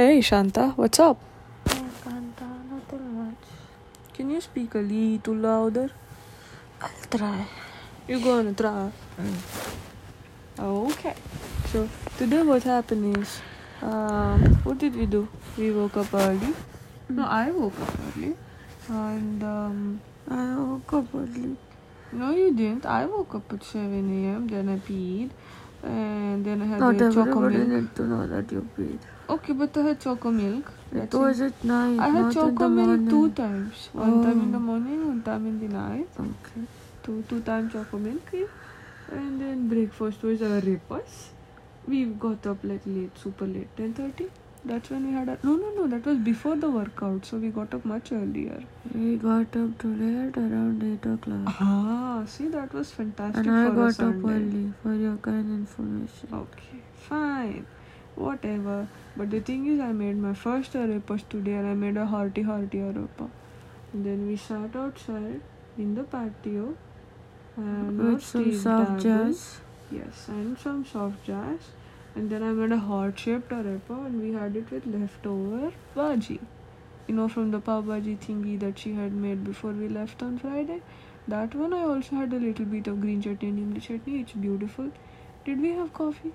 [0.00, 1.18] Hey Shanta, what's up?
[1.66, 3.42] Kanta, nothing much.
[4.14, 5.90] Can you speak a little louder?
[6.80, 7.44] I'll try.
[8.08, 8.92] You're gonna try.
[10.58, 11.12] Okay.
[11.70, 11.86] So
[12.16, 13.42] today what happened is,
[13.82, 15.28] um, what did we do?
[15.58, 16.54] We woke up early.
[17.10, 18.34] No, I woke up early,
[18.88, 21.56] and um, I woke up early.
[22.12, 22.86] no, you didn't.
[22.86, 24.48] I woke up at seven a.m.
[24.48, 25.28] Then I peed,
[25.82, 27.82] and then I had Not the choco everybody milk.
[27.82, 28.98] need to know that you peed.
[29.32, 30.72] Okay, but I had choco milk.
[30.92, 33.88] It was at night, I had not in choco the milk two times.
[33.92, 34.22] One oh.
[34.24, 34.68] time in the Oh.
[34.70, 36.08] morning, one time in the night.
[36.26, 36.62] Okay.
[37.04, 38.34] Two two times choco milk.
[39.20, 41.30] And then breakfast was a repus.
[41.86, 44.30] We got up like late, super late, ten thirty.
[44.64, 45.86] That's when we had a no no no.
[45.86, 48.62] That was before the workout, so we got up much earlier.
[48.94, 51.54] We got up today at around 8 o'clock.
[51.60, 56.28] Ah, see that was fantastic And I got up early for your kind information.
[56.42, 57.64] Okay, fine,
[58.20, 58.76] whatever.
[59.16, 62.42] But the thing is, I made my first arepas today, and I made a hearty
[62.42, 63.28] hearty arepa.
[63.92, 65.40] And then we sat outside
[65.78, 66.76] in the patio
[67.56, 69.60] and With some soft jazz.
[69.90, 71.70] Yes, and some soft jazz.
[72.14, 76.40] And then I made a heart shaped arepa, and we had it with leftover bhaji.
[77.08, 80.38] You know, from the pav bhaji thingy that she had made before we left on
[80.38, 80.82] Friday.
[81.28, 84.20] That one I also had a little bit of green chutney and imli chutney.
[84.20, 84.90] It's beautiful.
[85.44, 86.32] Did we have coffee?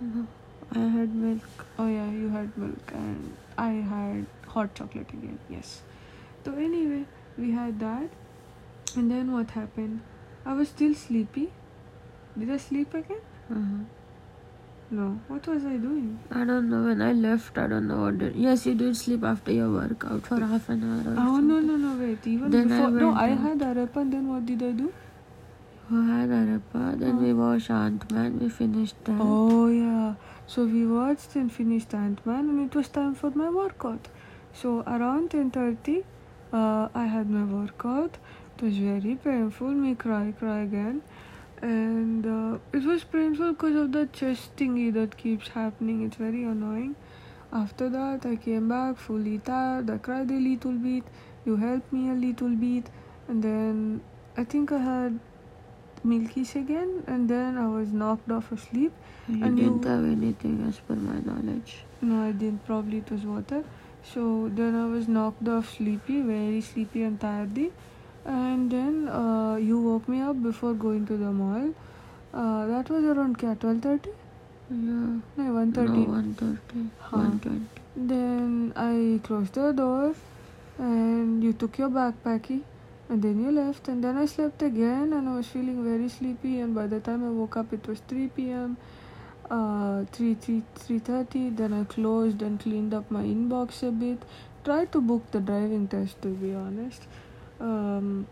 [0.00, 0.26] No,
[0.74, 1.42] I had milk.
[1.78, 5.38] Oh yeah, you had milk and I had hot chocolate again.
[5.48, 5.82] Yes.
[6.44, 7.04] So anyway,
[7.38, 8.08] we had that,
[8.96, 10.00] and then what happened?
[10.44, 11.50] I was still sleepy.
[12.38, 13.20] Did I sleep again?
[13.50, 13.84] Uh-huh.
[14.90, 15.18] No.
[15.28, 16.18] What was I doing?
[16.30, 17.58] I don't know when I left.
[17.58, 18.36] I don't know what did.
[18.36, 21.12] Yes, you did sleep after your workout for half an hour.
[21.14, 21.66] Or Oh no something.
[21.66, 22.26] no no wait.
[22.26, 23.38] Even Then I before no, went I out.
[23.38, 23.96] had arepa.
[24.02, 24.92] And then what did I do?
[25.90, 26.98] You had arepa.
[27.00, 28.38] Then we watched Ant Man.
[28.38, 29.18] We finished that.
[29.20, 30.14] Oh yeah.
[30.48, 34.08] So we watched and finished Ant Man, and it was time for my workout.
[34.52, 36.04] So around ten thirty,
[36.52, 38.16] uh, I had my workout.
[38.56, 39.68] It was very painful.
[39.68, 41.02] Me cry, cry again,
[41.62, 46.04] and uh, it was painful because of the chest thingy that keeps happening.
[46.06, 46.96] It's very annoying.
[47.52, 49.90] After that, I came back fully tired.
[49.90, 51.04] I cried a little bit.
[51.44, 52.88] You helped me a little bit,
[53.28, 54.00] and then
[54.36, 55.18] I think I had
[56.04, 58.92] milkies again, and then I was knocked off asleep.
[59.28, 61.78] You and didn't you- have anything as per my knowledge.
[62.00, 62.64] No, I didn't.
[62.66, 63.64] Probably it was water.
[64.12, 67.58] So then I was knocked off sleepy, very sleepy and tired.
[68.24, 71.72] And then uh, you woke me up before going to the mall.
[72.34, 74.10] Uh, that was around twelve thirty.
[74.68, 74.76] Yeah.
[75.40, 76.04] No, one No, thirty.
[76.04, 76.90] 130.
[77.00, 77.16] Huh.
[77.16, 77.66] 120.
[77.96, 80.14] Then I closed the door,
[80.78, 82.62] and you took your backpacky,
[83.08, 83.88] and then you left.
[83.88, 86.60] And then I slept again, and I was feeling very sleepy.
[86.60, 88.76] And by the time I woke up, it was three p.m.
[89.50, 91.56] Uh, 3 3 3:30.
[91.56, 94.24] Then I closed and cleaned up my inbox a bit.
[94.64, 97.06] Tried to book the driving test, to be honest.
[97.60, 98.26] Um,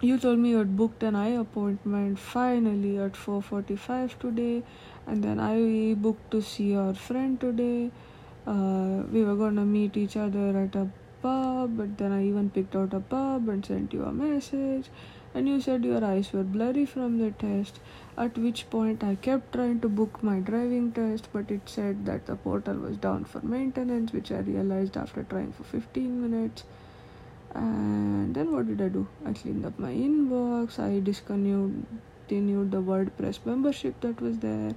[0.00, 4.62] you told me you had booked an eye appointment finally at 4:45 today,
[5.06, 7.90] and then I booked to see your friend today.
[8.46, 10.88] Uh, we were gonna meet each other at a
[11.22, 14.90] pub, but then I even picked out a pub and sent you a message.
[15.34, 17.80] And you said your eyes were blurry from the test.
[18.18, 22.26] At which point I kept trying to book my driving test, but it said that
[22.26, 26.64] the portal was down for maintenance, which I realized after trying for 15 minutes.
[27.54, 29.06] And then what did I do?
[29.24, 30.78] I cleaned up my inbox.
[30.78, 31.86] I discontinued
[32.28, 34.74] the WordPress membership that was there.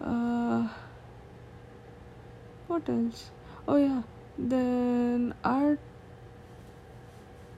[0.00, 0.68] Uh,
[2.68, 3.30] what else?
[3.68, 4.02] Oh yeah.
[4.38, 5.78] Then at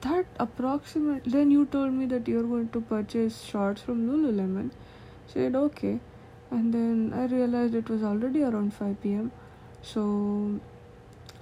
[0.01, 1.23] that approximate.
[1.25, 4.71] Then you told me that you're going to purchase shorts from Lululemon.
[5.27, 5.99] Said okay,
[6.51, 9.31] and then I realized it was already around 5 p.m.
[9.81, 10.59] So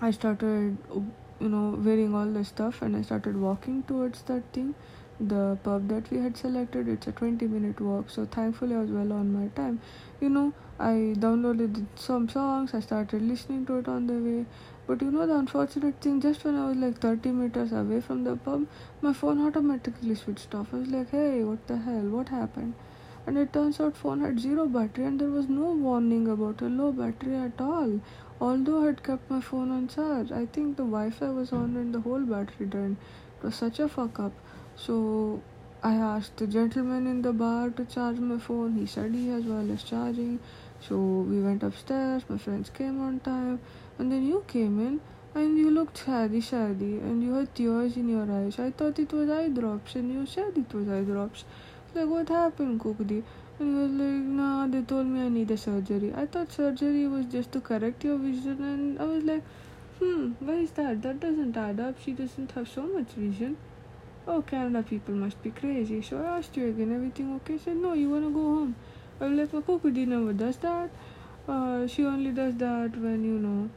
[0.02, 0.78] I started,
[1.40, 4.74] you know, wearing all the stuff, and I started walking towards that thing,
[5.20, 6.88] the pub that we had selected.
[6.88, 9.80] It's a 20 minute walk, so thankfully I was well on my time.
[10.20, 14.46] You know, I downloaded some songs, I started listening to it on the way.
[14.88, 18.24] But you know, the unfortunate thing, just when I was like 30 meters away from
[18.24, 18.68] the pub,
[19.02, 20.74] my phone automatically switched off.
[20.74, 22.10] I was like, hey, what the hell?
[22.18, 22.76] What happened?
[23.26, 26.66] And it turns out phone had zero battery and there was no warning about a
[26.66, 28.00] low battery at all.
[28.40, 31.94] Although I had kept my phone on charge, I think the Wi-Fi was on and
[31.94, 32.98] the whole battery drained.
[33.40, 34.34] It was such a fuck up.
[34.76, 35.42] So
[35.88, 38.74] I asked the gentleman in the bar to charge my phone.
[38.74, 40.40] He said he has wireless charging.
[40.80, 42.24] So we went upstairs.
[42.28, 43.60] My friends came on time,
[44.00, 45.00] and then you came in.
[45.36, 48.58] And you looked shady, shady, and you had tears in your eyes.
[48.58, 51.46] I thought it was eye drops, and you said it was eye drops.
[51.94, 53.22] Like, what happened, Kukdi?
[53.60, 56.12] And he was like, nah, they told me I need a surgery.
[56.16, 59.44] I thought surgery was just to correct your vision, and I was like,
[60.00, 61.04] hmm, why is that?
[61.04, 62.02] That doesn't add up.
[62.04, 63.58] She doesn't have so much vision.
[64.28, 66.02] Oh, Canada people must be crazy.
[66.02, 67.58] So I asked you again, everything okay?
[67.58, 68.76] Said, no, you wanna go home.
[69.22, 70.90] I was like, well, Kokudi never does that.
[71.48, 73.70] Uh, she only does that when, you know,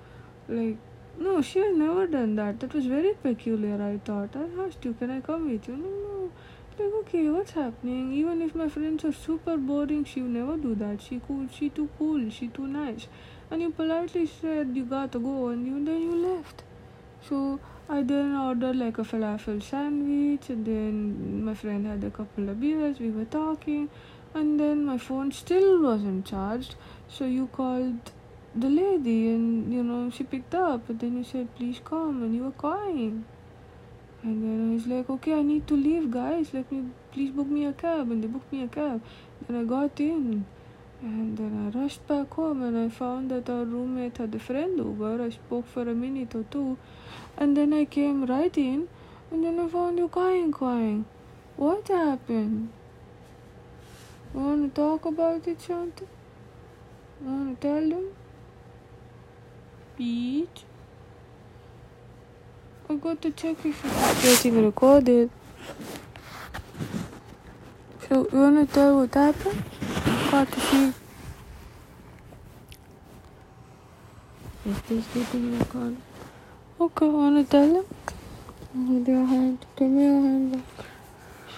[0.49, 0.79] like,
[1.19, 2.61] no, she has never done that.
[2.61, 4.35] That was very peculiar, I thought.
[4.35, 5.77] I asked you, can I come with you?
[5.77, 6.31] No, no.
[6.79, 8.13] Like, okay, what's happening?
[8.13, 11.03] Even if my friends are super boring, she will never do that.
[11.03, 13.09] She cool, she too cool, she too nice.
[13.51, 16.63] And you politely said you gotta go and you then you left.
[17.29, 22.49] So I then ordered like a falafel sandwich and then my friend had a couple
[22.49, 23.89] of beers, we were talking
[24.35, 26.75] and then my phone still wasn't charged.
[27.09, 28.13] So you called
[28.55, 32.35] the lady and you know she picked up and then you said please come and
[32.35, 33.25] you were crying.
[34.23, 36.53] And then I was like, okay, I need to leave, guys.
[36.53, 38.11] Let me please book me a cab.
[38.11, 39.01] And they booked me a cab.
[39.47, 40.45] Then I got in.
[41.39, 45.23] Then I rushed back home and I found that our roommate had a friend over.
[45.23, 46.77] I spoke for a minute or two.
[47.37, 48.89] And then I came right in.
[49.31, 51.05] And then I found you crying, crying.
[51.57, 52.71] What happened?
[54.35, 56.07] Want to talk about it, Shanta?
[57.21, 58.07] Want to tell them?
[59.97, 60.65] Pete?
[62.91, 65.31] I got to check if it's getting recorded.
[68.09, 69.63] So, you want to tell what happened?
[70.33, 70.95] Got to see.
[74.69, 75.97] Is this recorded?
[76.79, 77.85] Okay, want to tell him?
[78.75, 79.65] With your hand.
[79.77, 80.87] Give me your hand back.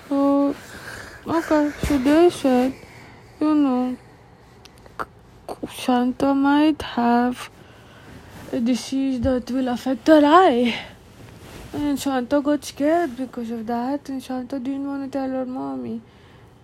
[0.09, 0.55] So,
[1.27, 2.73] okay, so they said,
[3.41, 3.97] you know,
[5.69, 7.51] Shanta might have
[8.53, 10.79] a disease that will affect her eye.
[11.73, 16.01] And Shanta got scared because of that, and Shanta didn't want to tell her mommy.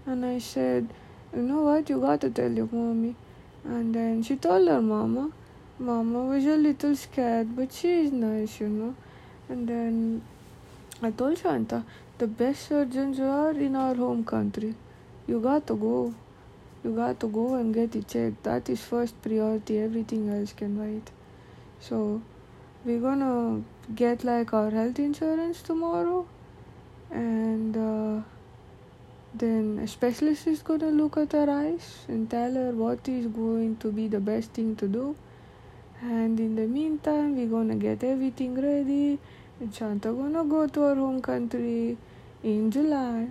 [0.06, 0.88] And I said,
[1.34, 3.16] you know what, you got to tell your mommy.
[3.64, 5.32] And then she told her mama.
[5.78, 8.94] Mama was a little scared, but she is nice, you know.
[9.50, 10.23] And then
[11.02, 11.84] I told Shanta,
[12.17, 14.75] the best surgeons are in our home country.
[15.26, 16.14] You got to go.
[16.82, 18.43] You got to go and get it checked.
[18.44, 19.78] That is first priority.
[19.78, 21.11] Everything else can wait.
[21.81, 22.22] So
[22.87, 23.62] we're gonna
[23.94, 26.26] get like our health insurance tomorrow,
[27.11, 28.22] and uh,
[29.34, 33.76] then a specialist is gonna look at her eyes and tell her what is going
[33.79, 35.17] to be the best thing to do.
[36.02, 39.19] And in the meantime, we're gonna get everything ready.
[39.60, 41.96] And Shanta gonna go to her home country
[42.43, 43.28] in July.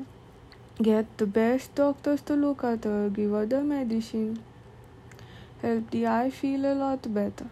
[0.81, 4.39] Get the best doctors to look at her, give her the medicine,
[5.62, 7.45] help the eye feel a lot better.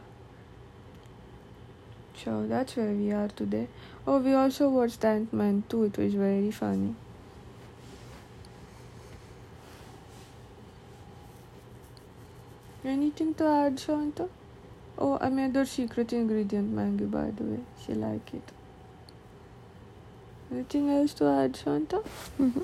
[2.24, 3.68] So that's where we are today.
[4.06, 6.96] Oh, we also watched Ant Man too it was very funny.
[12.84, 14.28] Anything to add, Shanta?
[15.06, 17.60] Oh, I made her secret ingredient Maggi, by the way.
[17.86, 18.52] She like it.
[20.50, 21.98] Anything else to add, Shanta?
[22.40, 22.62] Mm-hmm.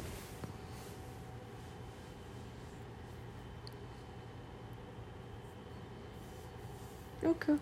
[7.25, 7.57] Okay.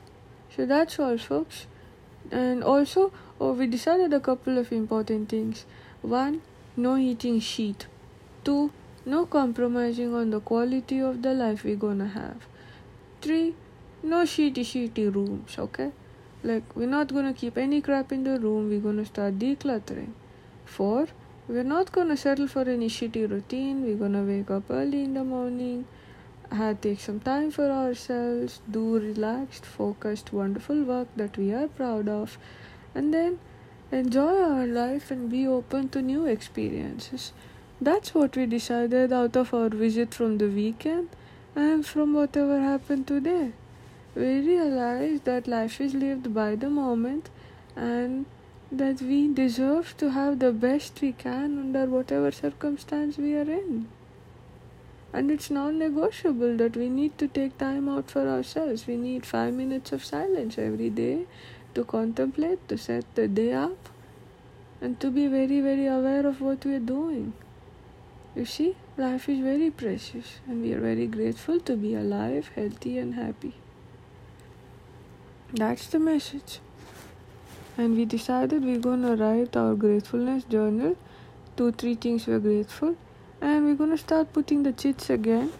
[0.55, 1.65] So that's all, folks.
[2.29, 5.65] And also, oh, we decided a couple of important things.
[6.03, 6.41] One,
[6.75, 7.87] no eating shit.
[8.43, 8.71] Two,
[9.07, 12.45] no compromising on the quality of the life we're gonna have.
[13.21, 13.55] Three,
[14.03, 15.91] no shitty shitty rooms, okay?
[16.43, 20.11] Like, we're not gonna keep any crap in the room, we're gonna start decluttering.
[20.65, 21.07] Four,
[21.47, 25.23] we're not gonna settle for any shitty routine, we're gonna wake up early in the
[25.23, 25.85] morning,
[26.51, 32.07] uh, take some time for ourselves, do relaxed, focused, wonderful work that we are proud
[32.07, 32.37] of,
[32.93, 33.39] and then
[33.91, 37.31] enjoy our life and be open to new experiences.
[37.79, 41.09] That's what we decided out of our visit from the weekend
[41.55, 43.53] and from whatever happened today.
[44.17, 47.29] We realize that life is lived by the moment
[47.75, 48.25] and
[48.71, 53.87] that we deserve to have the best we can under whatever circumstance we are in.
[55.13, 58.87] And it's non negotiable that we need to take time out for ourselves.
[58.87, 61.27] We need five minutes of silence every day
[61.75, 63.89] to contemplate, to set the day up,
[64.81, 67.33] and to be very, very aware of what we're doing.
[68.35, 72.97] You see, life is very precious, and we are very grateful to be alive, healthy,
[72.97, 73.53] and happy.
[75.53, 76.59] That's the message.
[77.77, 80.97] And we decided we're gonna write our gratefulness journal.
[81.55, 82.97] Two, three things we're grateful.
[83.39, 85.53] And we're gonna start putting the chits again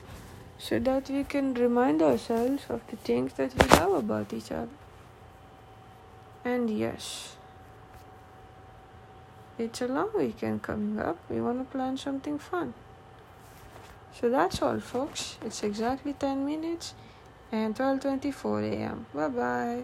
[0.58, 4.67] so that we can remind ourselves of the things that we love about each other.
[6.44, 7.38] And yes,
[9.58, 11.17] it's a long weekend coming up.
[11.29, 12.74] We want to plan something fun.
[14.20, 15.38] So that's all, folks.
[15.46, 16.94] It's exactly 10 minutes
[17.51, 19.06] and 12:24 a.m.
[19.13, 19.84] Bye bye.